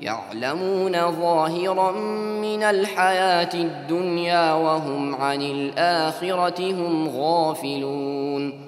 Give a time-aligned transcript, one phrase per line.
[0.00, 1.92] يعلمون ظاهرا
[2.40, 8.66] من الحياة الدنيا وهم عن الآخرة هم غافلون.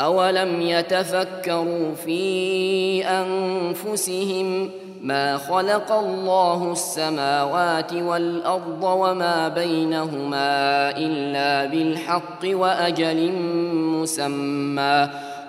[0.00, 4.70] أولم يتفكروا في أنفسهم
[5.02, 13.32] ما خلق الله السماوات والأرض وما بينهما إلا بالحق وأجل
[13.72, 15.08] مسمى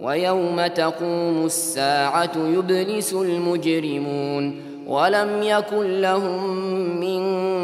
[0.00, 6.60] ويوم تقوم الساعة يبلس المجرمون ولم يكن لهم
[7.00, 7.22] من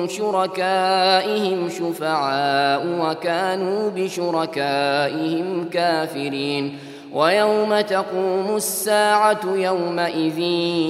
[0.09, 6.79] شركائهم شفعاء وكانوا بشركائهم كافرين.
[7.13, 10.39] ويوم تقوم الساعة يومئذ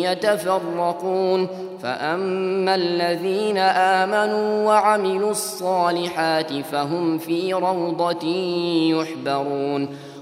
[0.04, 1.48] يتفرقون.
[1.82, 8.26] فأما الذين آمنوا وعملوا الصالحات فهم في روضة
[8.90, 9.88] يحبرون.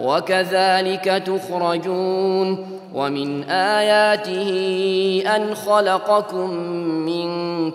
[0.00, 4.50] وكذلك تخرجون ومن آياته
[5.36, 7.28] أن خلقكم من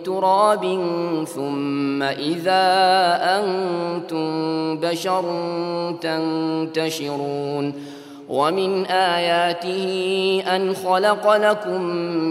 [0.03, 0.79] تراب
[1.35, 2.63] ثم إذا
[3.39, 5.23] أنتم بشر
[6.01, 7.73] تنتشرون
[8.29, 11.81] ومن آياته أن خلق لكم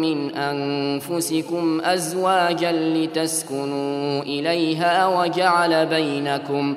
[0.01, 6.77] من أنفسكم أزواجا لتسكنوا إليها وجعل بينكم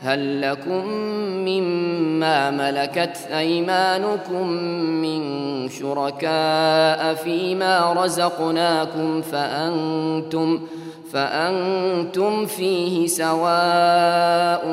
[0.00, 0.86] هل لكم
[1.48, 4.48] مما ملكت أيمانكم
[5.02, 5.20] من
[5.68, 10.60] شركاء فيما رزقناكم فأنتم
[11.12, 14.64] فأنتم فيه سواء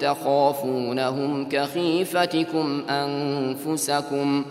[0.00, 4.44] تخافونهم كخيفتكم أنفسكم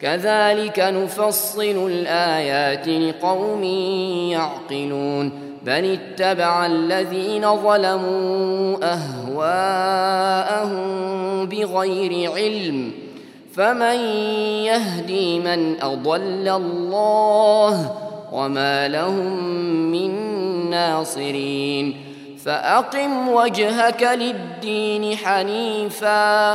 [0.00, 3.64] كذلك نفصل الآيات لقوم
[4.32, 10.76] يعقلون بل اتبع الذين ظلموا أهواءهم
[11.46, 12.92] بغير علم
[13.54, 13.96] فمن
[14.64, 17.96] يهدي من أضل الله
[18.32, 19.44] وما لهم
[19.92, 20.10] من
[20.70, 21.96] ناصرين
[22.44, 26.54] فأقم وجهك للدين حنيفا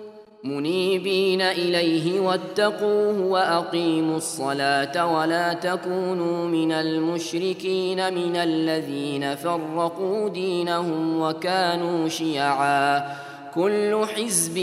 [0.43, 13.03] منيبين إليه واتقوه وأقيموا الصلاة ولا تكونوا من المشركين من الذين فرقوا دينهم وكانوا شيعا.
[13.55, 14.55] كل حزب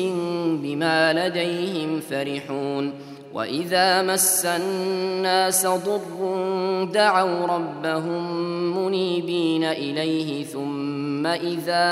[0.62, 2.92] بما لديهم فرحون.
[3.34, 8.22] وإذا مس الناس ضر دعوا ربهم
[8.78, 11.86] منيبين إليه ثم إذا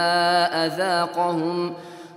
[0.66, 1.72] أذاقهم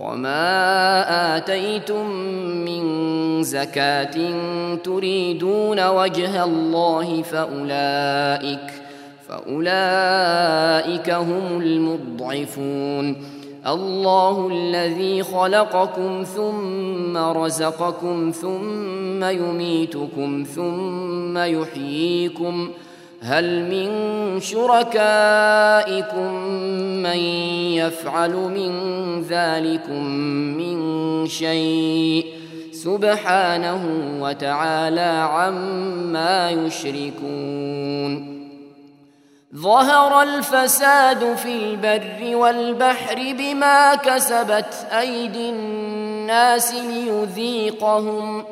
[0.00, 2.10] وما اتيتم
[2.64, 2.82] من
[3.42, 4.16] زكاه
[4.84, 8.72] تريدون وجه الله فاولئك
[9.28, 13.16] فاولئك هم المضعفون.
[13.66, 22.70] الله الذي خلقكم ثم رزقكم ثم يميتكم ثم يحييكم
[23.22, 23.90] هل من
[24.40, 26.34] شركائكم
[27.02, 27.18] من
[27.76, 28.72] يفعل من
[29.22, 30.04] ذلكم
[30.56, 32.26] من شيء؟
[32.72, 33.80] سبحانه
[34.20, 38.40] وتعالى عما يشركون.
[39.56, 48.44] ظهر الفساد في البر والبحر بما كسبت أيدي الناس ليذيقهم.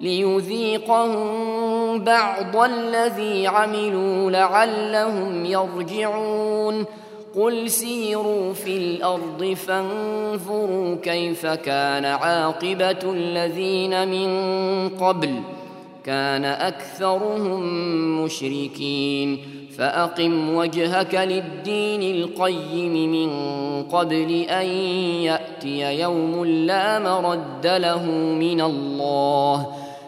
[0.00, 6.84] ليذيقهم بعض الذي عملوا لعلهم يرجعون.
[7.36, 15.40] قل سيروا في الأرض فانظروا كيف كان عاقبة الذين من قبل.
[16.04, 17.60] كان أكثرهم
[18.24, 19.38] مشركين.
[19.78, 23.30] فأقم وجهك للدين القيم من
[23.82, 24.66] قبل أن
[25.22, 28.06] يأتي يوم لا مرد له
[28.40, 29.66] من الله.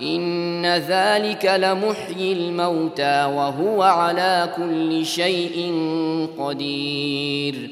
[0.00, 5.74] إن ذلك لمحيي الموتى وهو على كل شيء
[6.38, 7.70] قدير.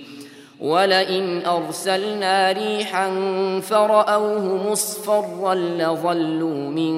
[0.60, 3.10] ولئن أرسلنا ريحا
[3.60, 6.94] فرأوه مصفرا لظلوا من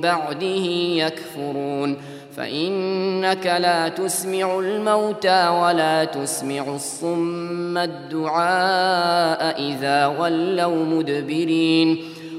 [0.00, 0.66] بعده
[1.04, 1.96] يكفرون.
[2.36, 12.15] فإنك لا تسمع الموتى ولا تسمع الصم الدعاء إذا ولوا مدبرين.